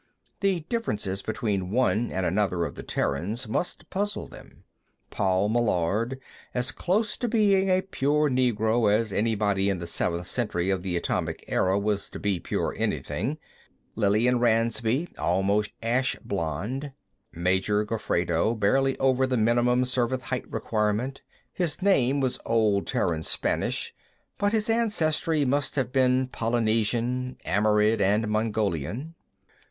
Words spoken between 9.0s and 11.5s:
anybody in the Seventh Century of the Atomic